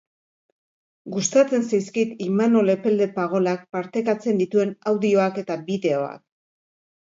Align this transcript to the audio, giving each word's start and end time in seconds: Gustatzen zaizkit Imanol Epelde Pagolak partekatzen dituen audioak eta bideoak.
Gustatzen 1.15 1.67
zaizkit 1.69 2.23
Imanol 2.27 2.73
Epelde 2.75 3.07
Pagolak 3.19 3.67
partekatzen 3.77 4.41
dituen 4.43 4.73
audioak 4.93 5.39
eta 5.45 5.61
bideoak. 5.69 6.19